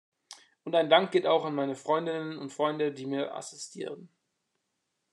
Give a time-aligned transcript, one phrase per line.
[0.63, 4.09] Und ein Dank geht auch an meine Freundinnen und Freunde, die mir assistieren.